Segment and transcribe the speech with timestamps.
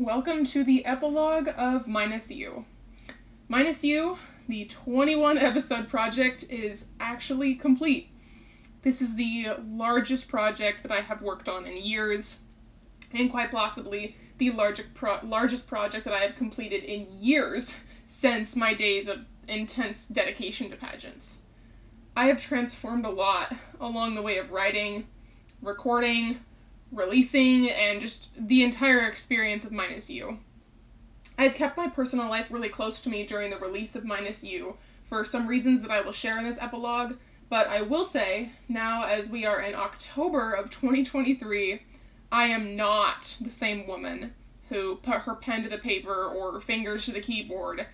[0.00, 2.64] welcome to the epilogue of Minus You.
[3.48, 4.16] Minus You,
[4.48, 8.10] the 21 episode project, is actually complete.
[8.80, 12.38] This is the largest project that I have worked on in years,
[13.12, 17.76] and quite possibly the largest, pro- largest project that I have completed in years
[18.06, 21.40] since my days of intense dedication to pageants.
[22.16, 25.06] I have transformed a lot along the way of writing,
[25.60, 26.38] recording,
[26.92, 30.38] releasing, and just the entire experience of Minus You.
[31.38, 34.76] I've kept my personal life really close to me during the release of Minus You
[35.08, 37.14] for some reasons that I will share in this epilogue,
[37.48, 41.82] but I will say, now as we are in October of 2023,
[42.30, 44.32] I am not the same woman
[44.68, 47.86] who put her pen to the paper or fingers to the keyboard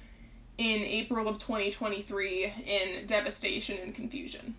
[0.59, 4.54] in April of 2023 in devastation and confusion.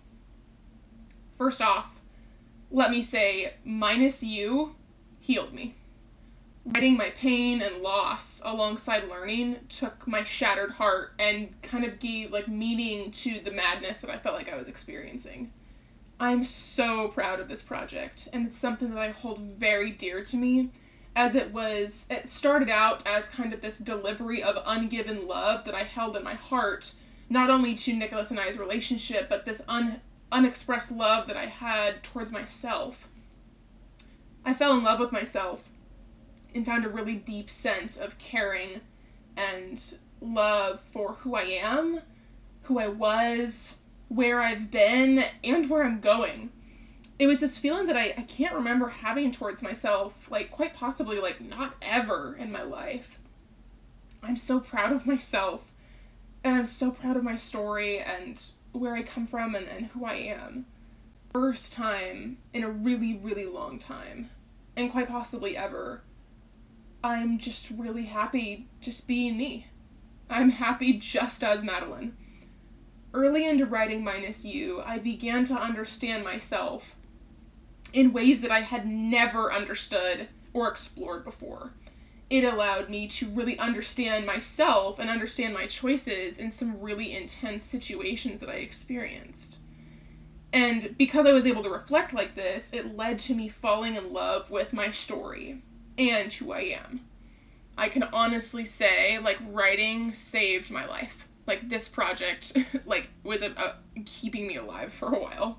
[1.36, 1.97] First off,
[2.70, 4.74] let me say, minus you
[5.20, 5.74] healed me.
[6.66, 12.30] Writing my pain and loss alongside learning took my shattered heart and kind of gave
[12.30, 15.50] like meaning to the madness that I felt like I was experiencing.
[16.20, 20.36] I'm so proud of this project, and it's something that I hold very dear to
[20.36, 20.70] me
[21.16, 25.74] as it was it started out as kind of this delivery of ungiven love that
[25.74, 26.92] I held in my heart,
[27.30, 30.00] not only to Nicholas and I's relationship, but this un,
[30.30, 33.08] unexpressed love that I had towards myself.
[34.44, 35.68] I fell in love with myself
[36.54, 38.80] and found a really deep sense of caring
[39.36, 39.82] and
[40.20, 42.00] love for who I am,
[42.62, 43.76] who I was,
[44.08, 46.50] where I've been, and where I'm going
[47.18, 51.18] it was this feeling that I, I can't remember having towards myself, like quite possibly
[51.18, 53.18] like not ever in my life.
[54.22, 55.72] I'm so proud of myself
[56.44, 58.40] and I'm so proud of my story and
[58.72, 60.66] where I come from and, and who I am.
[61.32, 64.30] First time in a really, really long time,
[64.76, 66.02] and quite possibly ever,
[67.02, 69.66] I'm just really happy just being me.
[70.30, 72.16] I'm happy just as Madeline.
[73.14, 76.94] Early into writing Minus You, I began to understand myself
[77.92, 81.72] in ways that I had never understood or explored before.
[82.30, 87.64] It allowed me to really understand myself and understand my choices in some really intense
[87.64, 89.58] situations that I experienced.
[90.52, 94.12] And because I was able to reflect like this, it led to me falling in
[94.12, 95.62] love with my story
[95.96, 97.00] and who I am.
[97.76, 101.28] I can honestly say, like, writing saved my life.
[101.46, 105.58] Like, this project, like, was a, a, keeping me alive for a while.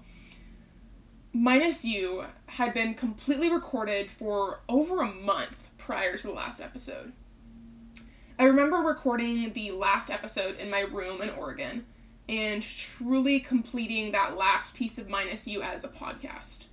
[1.32, 5.59] Minus You had been completely recorded for over a month
[5.90, 7.12] prior to the last episode.
[8.38, 11.84] I remember recording the last episode in my room in Oregon
[12.30, 16.68] and truly completing that last piece of Minus You as a podcast.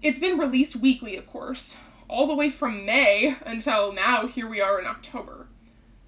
[0.00, 1.76] It's been released weekly, of course,
[2.08, 5.46] all the way from May until now, here we are in October.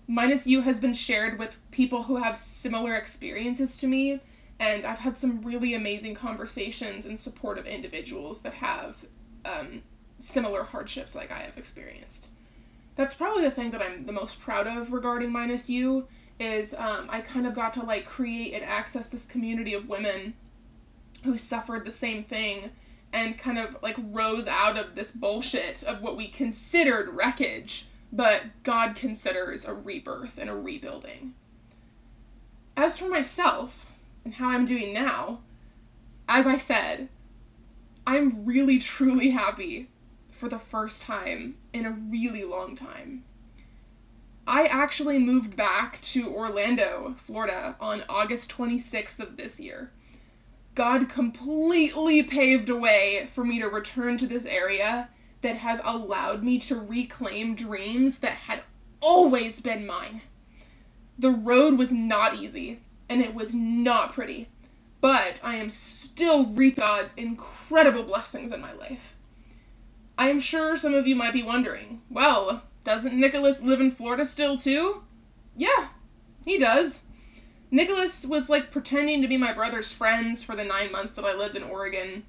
[0.08, 4.20] Minus You has been shared with people who have similar experiences to me
[4.58, 9.04] and I've had some really amazing conversations and supportive individuals that have
[9.44, 9.82] um,
[10.22, 12.28] similar hardships like I have experienced.
[12.96, 16.06] That's probably the thing that I'm the most proud of regarding Minus You
[16.38, 20.34] is um, I kind of got to like create and access this community of women
[21.24, 22.70] who suffered the same thing
[23.12, 28.42] and kind of like rose out of this bullshit of what we considered wreckage, but
[28.62, 31.34] God considers a rebirth and a rebuilding.
[32.76, 33.86] As for myself,
[34.24, 35.40] and how I'm doing now,
[36.28, 37.08] as I said,
[38.06, 39.88] I'm really truly happy
[40.42, 43.22] for the first time in a really long time.
[44.44, 49.92] I actually moved back to Orlando, Florida on August 26th of this year.
[50.74, 55.08] God completely paved a way for me to return to this area
[55.42, 58.64] that has allowed me to reclaim dreams that had
[59.00, 60.22] always been mine.
[61.20, 64.48] The road was not easy and it was not pretty.
[65.00, 69.14] But I am still reaping God's incredible blessings in my life.
[70.18, 74.24] I am sure some of you might be wondering, well, doesn't Nicholas live in Florida
[74.24, 75.02] still too?
[75.56, 75.88] Yeah,
[76.44, 77.04] he does.
[77.70, 81.34] Nicholas was like pretending to be my brother's friends for the nine months that I
[81.34, 82.24] lived in Oregon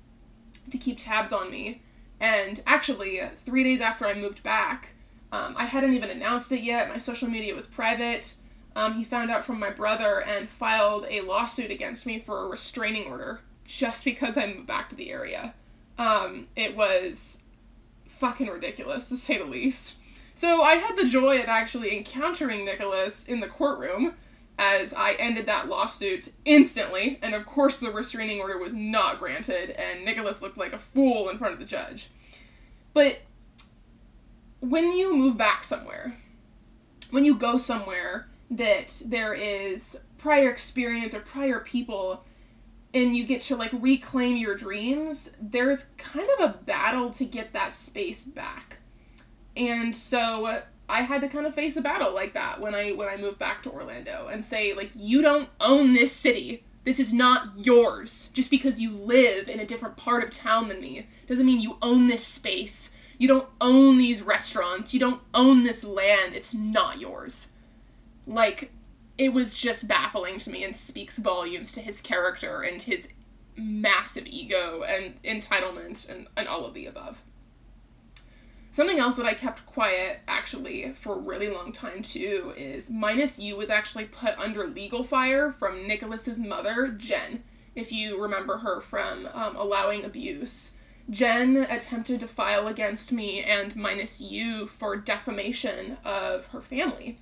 [0.72, 1.82] to keep tabs on me.
[2.20, 4.94] And actually, three days after I moved back,
[5.32, 6.88] um, I hadn't even announced it yet.
[6.88, 8.36] My social media was private
[8.76, 12.50] um, he found out from my brother and filed a lawsuit against me for a
[12.50, 15.54] restraining order just because I moved back to the area.
[15.98, 17.43] Um, it was
[18.24, 19.98] fucking ridiculous, to say the least.
[20.34, 24.14] So I had the joy of actually encountering Nicholas in the courtroom
[24.58, 29.72] as I ended that lawsuit instantly, and of course the restraining order was not granted,
[29.72, 32.12] and Nicholas looked like a fool in front of the judge.
[32.94, 33.18] But
[34.62, 36.16] when you move back somewhere,
[37.12, 42.24] when you go somewhere that there is prior experience or prior people
[42.94, 47.54] and you get to like reclaim your dreams, there's kind of a battle to get
[47.54, 48.78] that space back.
[49.58, 53.08] And so I had to kind of face a battle like that when I when
[53.08, 56.64] I moved back to Orlando and say like you don't own this city.
[56.84, 58.30] This is not yours.
[58.34, 61.78] Just because you live in a different part of town than me doesn't mean you
[61.82, 62.92] own this space.
[63.18, 64.94] You don't own these restaurants.
[64.94, 66.36] You don't own this land.
[66.36, 67.48] It's not yours.
[68.28, 68.72] Like
[69.18, 73.10] it was just baffling to me and speaks volumes to his character and his
[73.56, 77.22] massive ego and entitlement and, and all of the above.
[78.72, 83.38] Something else that I kept quiet actually for a really long time too is Minus
[83.38, 87.44] You was actually put under legal fire from Nicholas's mother, Jen,
[87.76, 90.72] if you remember her from um, allowing abuse.
[91.12, 97.20] Jen attempted to file against me and Minus You for defamation of her family.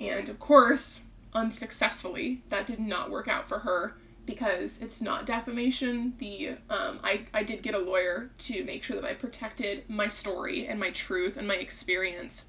[0.00, 1.02] And of course,
[1.36, 2.42] unsuccessfully.
[2.48, 3.94] That did not work out for her
[4.24, 6.14] because it's not defamation.
[6.18, 10.08] The um, I I did get a lawyer to make sure that I protected my
[10.08, 12.46] story and my truth and my experience.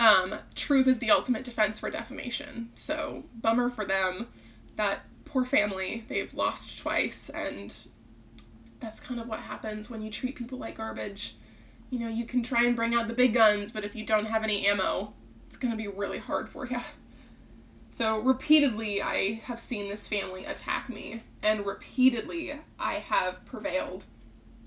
[0.00, 2.70] Um, truth is the ultimate defense for defamation.
[2.74, 4.28] So bummer for them.
[4.76, 6.04] That poor family.
[6.08, 7.74] They've lost twice, and
[8.80, 11.36] that's kind of what happens when you treat people like garbage.
[11.90, 14.26] You know, you can try and bring out the big guns, but if you don't
[14.26, 15.12] have any ammo,
[15.46, 16.80] it's gonna be really hard for you.
[17.96, 24.04] So repeatedly, I have seen this family attack me, and repeatedly, I have prevailed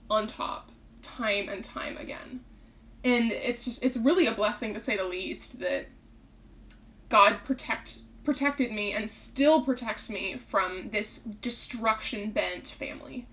[0.09, 0.71] on top,
[1.03, 2.43] time and time again.
[3.03, 5.85] And it's just, it's really a blessing to say the least that
[7.09, 13.27] God protect protected me and still protects me from this destruction bent family.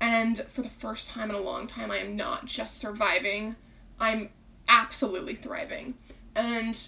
[0.00, 3.56] And for the first time in a long time, I am not just surviving,
[3.98, 4.28] I'm
[4.68, 5.94] absolutely thriving.
[6.36, 6.78] And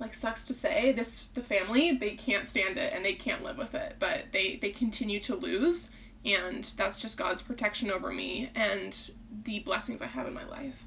[0.00, 3.58] like sucks to say this the family they can't stand it and they can't live
[3.58, 5.90] with it but they they continue to lose
[6.24, 9.10] and that's just god's protection over me and
[9.44, 10.84] the blessings i have in my life.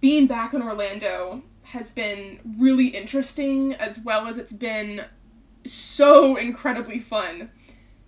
[0.00, 5.04] Being back in orlando has been really interesting as well as it's been
[5.64, 7.50] so incredibly fun.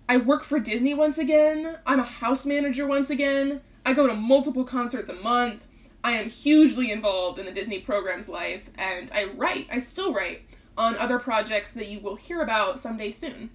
[0.08, 1.79] I work for disney once again.
[1.87, 3.61] I'm a house manager once again.
[3.84, 5.62] I go to multiple concerts a month
[6.04, 10.42] I am hugely involved in the Disney program's life, and I write, I still write,
[10.76, 13.50] on other projects that you will hear about someday soon.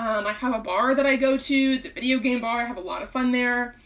[0.00, 2.64] Um, I have a bar that I go to, it's a video game bar, I
[2.64, 3.76] have a lot of fun there.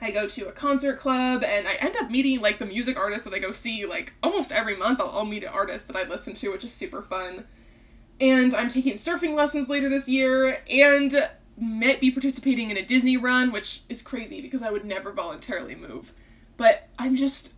[0.00, 3.24] I go to a concert club, and I end up meeting like the music artists
[3.24, 5.00] that I go see like almost every month.
[5.00, 7.44] I'll, I'll meet an artist that I listen to, which is super fun.
[8.20, 13.16] And I'm taking surfing lessons later this year, and might be participating in a Disney
[13.16, 16.12] run, which is crazy because I would never voluntarily move.
[16.62, 17.54] But I'm just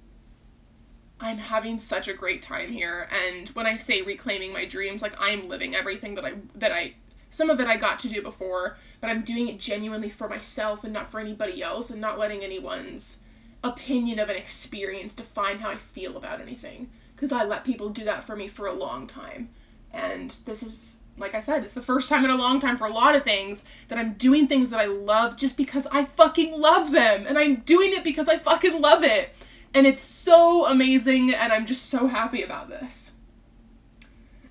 [1.21, 5.13] I'm having such a great time here and when I say reclaiming my dreams, like
[5.19, 6.95] I'm living everything that I that I
[7.29, 10.85] some of it I got to do before, but I'm doing it genuinely for myself
[10.85, 13.19] and not for anybody else and not letting anyone's
[13.63, 18.05] opinion of an experience define how I feel about anything because I let people do
[18.05, 19.51] that for me for a long time.
[19.93, 22.87] And this is like I said, it's the first time in a long time for
[22.87, 26.53] a lot of things that I'm doing things that I love just because I fucking
[26.53, 27.27] love them.
[27.27, 29.31] And I'm doing it because I fucking love it.
[29.75, 33.13] And it's so amazing, and I'm just so happy about this.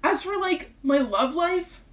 [0.03, 1.83] As for like my love life,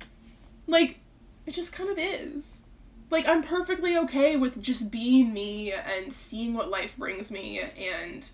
[0.66, 0.98] like,
[1.46, 2.62] it just kind of is.
[3.10, 8.28] Like, I'm perfectly okay with just being me and seeing what life brings me and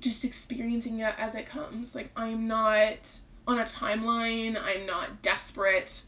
[0.00, 1.94] just experiencing it as it comes.
[1.94, 3.20] Like, I'm not
[3.50, 4.56] on a timeline.
[4.62, 6.02] I'm not desperate.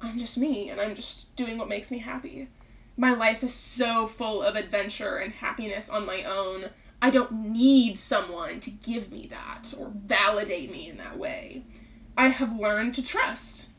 [0.00, 2.48] I'm just me and I'm just doing what makes me happy.
[2.96, 6.70] My life is so full of adventure and happiness on my own.
[7.02, 11.64] I don't need someone to give me that or validate me in that way.
[12.16, 13.70] I have learned to trust.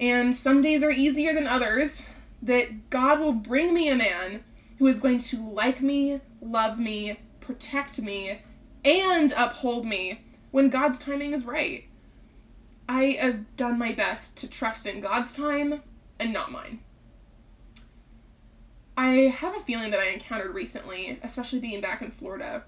[0.00, 2.04] And some days are easier than others
[2.42, 4.42] that God will bring me a man
[4.78, 8.40] who is going to like me, love me, protect me,
[8.84, 11.84] and uphold me when God's timing is right.
[12.88, 15.82] I have done my best to trust in God's time
[16.18, 16.80] and not mine.
[18.96, 22.64] I have a feeling that I encountered recently, especially being back in Florida,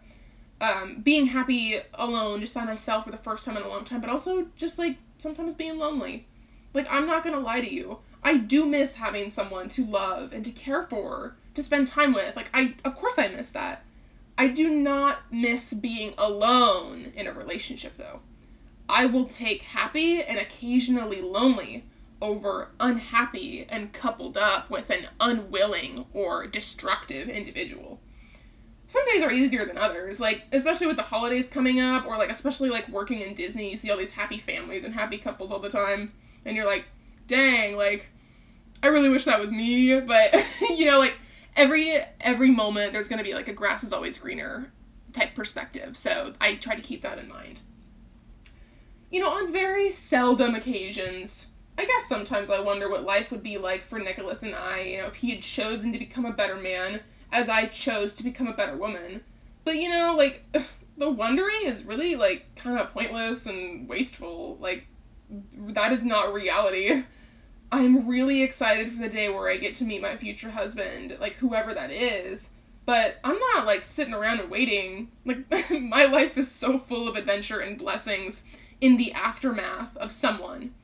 [0.61, 4.01] um, being happy alone just by myself for the first time in a long time,
[4.01, 6.27] but also just like sometimes being lonely.
[6.75, 7.99] Like, I'm not gonna lie to you.
[8.23, 12.35] I do miss having someone to love and to care for, to spend time with.
[12.35, 13.85] Like, I, of course, I miss that.
[14.37, 18.21] I do not miss being alone in a relationship, though.
[18.88, 21.85] I will take happy and occasionally lonely
[22.23, 28.00] over unhappy and coupled up with an unwilling or destructive individual.
[28.88, 30.21] some days are easier than others.
[30.21, 33.76] Like, especially with the holidays coming up, or like, especially like working in Disney, you
[33.76, 36.12] see all these happy families and happy couples all the time,
[36.45, 36.87] and you're like,
[37.26, 38.09] dang, like,
[38.83, 40.35] I really wish that was me, but
[40.76, 41.19] you know, like,
[41.57, 44.71] every every moment there's gonna be like a grass is always greener
[45.12, 45.97] type perspective.
[45.97, 47.61] So I try to keep that in mind.
[49.11, 53.59] You know, on very seldom occasions, I guess sometimes I wonder what life would be
[53.59, 56.57] like for Nicholas and I, you know, if he had chosen to become a better
[56.57, 59.23] man as I chose to become a better woman.
[59.65, 60.43] But you know, like
[60.99, 64.57] the wondering is really like kind of pointless and wasteful.
[64.61, 64.87] Like
[65.69, 67.03] that is not reality.
[67.73, 71.35] I'm really excited for the day where I get to meet my future husband, like
[71.35, 72.51] whoever that is.
[72.87, 75.11] But I'm not like sitting around and waiting.
[75.25, 78.43] Like my life is so full of adventure and blessings
[78.80, 80.75] in the aftermath of someone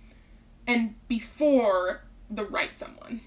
[0.67, 3.21] and before the right someone.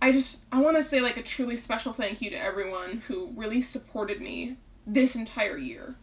[0.00, 3.32] I just I want to say like a truly special thank you to everyone who
[3.36, 4.56] really supported me
[4.86, 5.94] this entire year.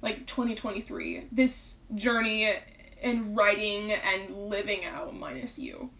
[0.00, 1.24] Like 2023.
[1.32, 2.52] This journey
[3.02, 5.90] in writing and living out minus you.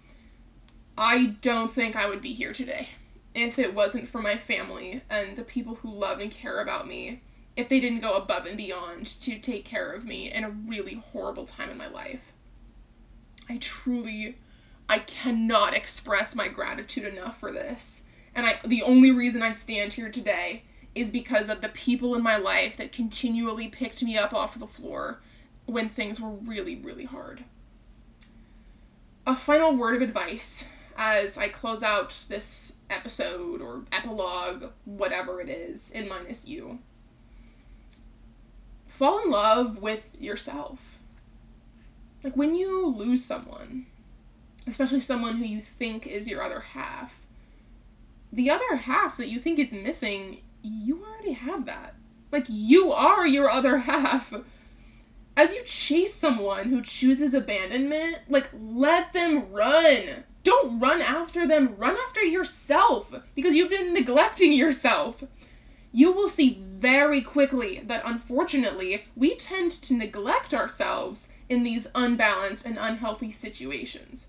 [0.97, 2.89] I don't think I would be here today
[3.35, 7.23] if it wasn't for my family and the people who love and care about me.
[7.59, 10.95] If they didn't go above and beyond to take care of me in a really
[10.95, 12.33] horrible time in my life.
[13.49, 14.39] I truly
[14.89, 18.05] I cannot express my gratitude enough for this.
[18.33, 20.63] And I the only reason I stand here today
[20.95, 24.69] is because of the people in my life that continually picked me up off the
[24.69, 25.19] floor
[25.67, 27.43] when things were really, really hard.
[29.27, 30.65] A final word of advice
[30.97, 36.79] as I close out this episode or epilogue, whatever it is, in minus you.
[38.99, 40.99] Fall in love with yourself.
[42.25, 43.87] Like when you lose someone,
[44.67, 47.25] especially someone who you think is your other half,
[48.33, 51.95] the other half that you think is missing, you already have that.
[52.33, 54.35] Like, you are your other half.
[55.37, 60.25] As you chase someone who chooses abandonment, like, let them run.
[60.43, 65.23] Don't run after them, run after yourself because you've been neglecting yourself.
[65.93, 72.67] You will see very quickly that unfortunately, we tend to neglect ourselves in these unbalanced
[72.67, 74.29] and unhealthy situations.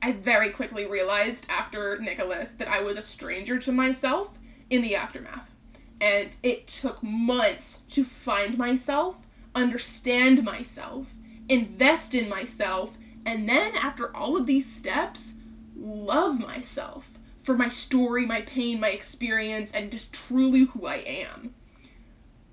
[0.00, 4.38] I very quickly realized after Nicholas that I was a stranger to myself
[4.70, 5.52] in the aftermath.
[6.00, 9.18] And it took months to find myself,
[9.54, 11.14] understand myself,
[11.48, 15.34] invest in myself, and then after all of these steps,
[15.76, 17.17] love myself
[17.48, 21.54] for my story, my pain, my experience, and just truly who I am.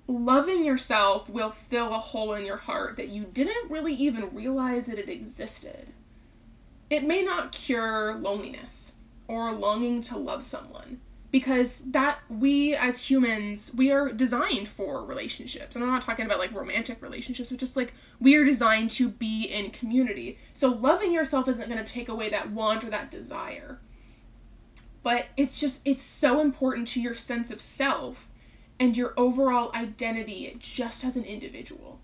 [0.08, 4.86] Loving yourself will fill a hole in your heart that you didn't really even realize
[4.86, 5.88] that it existed.
[6.88, 8.94] It may not cure loneliness
[9.28, 15.74] or longing to love someone because that we as humans we are designed for relationships
[15.74, 19.08] and i'm not talking about like romantic relationships but just like we are designed to
[19.08, 23.10] be in community so loving yourself isn't going to take away that want or that
[23.10, 23.80] desire
[25.06, 28.28] but it's just it's so important to your sense of self
[28.80, 32.00] and your overall identity just as an individual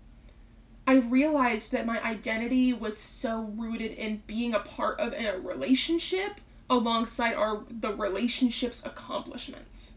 [0.87, 6.39] I realized that my identity was so rooted in being a part of a relationship
[6.69, 9.93] alongside our the relationship's accomplishments.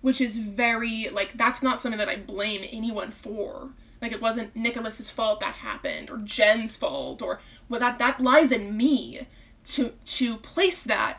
[0.00, 3.70] Which is very like that's not something that I blame anyone for.
[4.00, 8.52] Like it wasn't Nicholas's fault that happened or Jen's fault or well that that lies
[8.52, 9.26] in me
[9.70, 11.18] to to place that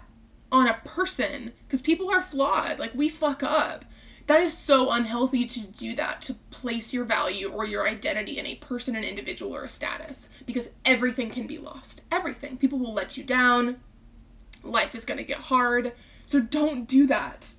[0.52, 2.80] on a person because people are flawed.
[2.80, 3.86] Like we fuck up.
[4.28, 8.46] That is so unhealthy to do that to place your value or your identity in
[8.46, 12.04] a person an individual or a status because everything can be lost.
[12.12, 12.58] Everything.
[12.58, 13.80] People will let you down.
[14.64, 15.94] Life is going to get hard.
[16.28, 17.50] So don't do that.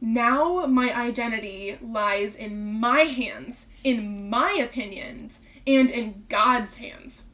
[0.00, 7.24] Now my identity lies in my hands in my opinions and in god's hands.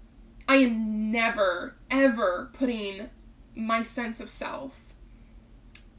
[0.49, 3.09] I am never ever putting
[3.57, 4.73] my sense of self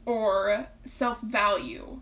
[0.06, 2.00] or self value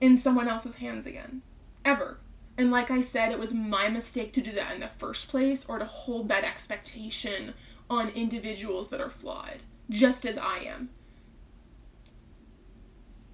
[0.00, 1.42] in someone else's hands again.
[1.84, 2.18] Ever.
[2.56, 5.64] And like I said, it was my mistake to do that in the first place
[5.66, 7.54] or to hold that expectation
[7.88, 10.90] on individuals that are flawed, just as I am.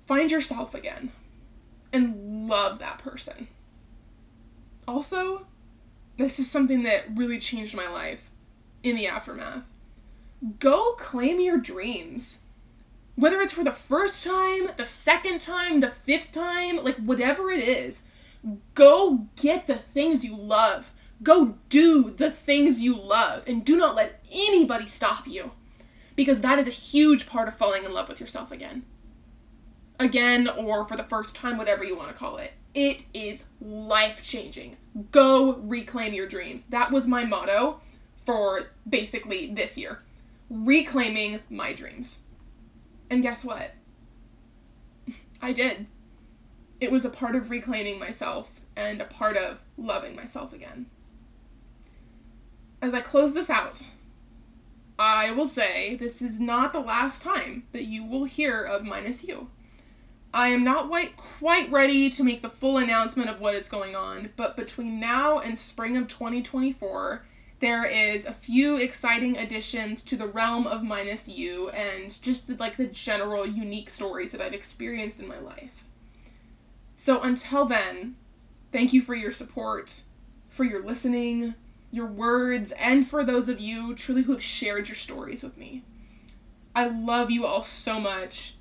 [0.07, 1.11] Find yourself again
[1.93, 3.49] and love that person.
[4.87, 5.47] Also,
[6.19, 8.31] this is something that really changed my life
[8.83, 9.71] in the aftermath.
[10.59, 12.45] Go claim your dreams
[13.17, 17.63] whether it's for the first time, the second time, the fifth time, like whatever it
[17.63, 18.03] is,
[18.75, 20.91] go get the things you love.
[21.23, 25.53] Go do the things you love and do not let anybody stop you
[26.17, 28.85] because that is a huge part of falling in love with yourself again.
[30.01, 32.53] again or for the first time, whatever you want to call it.
[32.75, 34.77] It is life changing.
[35.13, 36.67] Go reclaim your dreams.
[36.67, 37.81] That was my motto
[38.27, 40.01] for basically this year
[40.51, 42.19] reclaiming my dreams.
[43.11, 43.73] And guess what?
[45.43, 45.87] I did.
[46.81, 50.87] It was a part of reclaiming myself and a part of loving myself again.
[52.83, 53.87] As I close this out,
[54.99, 59.25] I will say this is not the last time that you will hear of Minus
[59.25, 59.49] You.
[60.33, 64.31] I am not quite, ready to make the full announcement of what is going on,
[64.35, 67.25] but between now and spring of 2024,
[67.61, 72.57] there is a few exciting additions to the realm of Minus You and just the,
[72.57, 75.85] like the general unique stories that I've experienced in my life.
[76.97, 78.17] So until then,
[78.73, 80.03] thank you for your support,
[80.49, 81.55] for your listening,
[81.91, 85.83] your words, and for those of you truly who have shared your stories with me.
[86.75, 88.57] I love you all so much.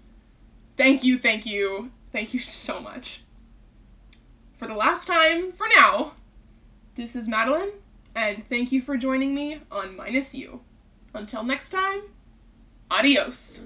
[0.78, 3.24] Thank you, thank you, thank you so much.
[4.54, 6.14] For the last time, for now,
[6.96, 7.72] this is Madeline,
[8.16, 10.62] and thank you for joining me on Minus You.
[11.14, 12.02] Until next time,
[12.90, 13.62] adios.